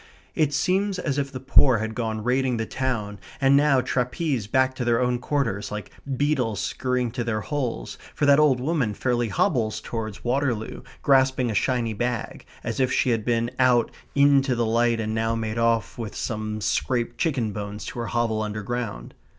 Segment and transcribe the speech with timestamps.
[0.33, 4.73] It seems as if the poor had gone raiding the town, and now trapesed back
[4.73, 9.27] to their own quarters, like beetles scurrying to their holes, for that old woman fairly
[9.29, 14.65] hobbles towards Waterloo, grasping a shiny bag, as if she had been out into the
[14.65, 19.13] light and now made off with some scraped chicken bones to her hovel underground.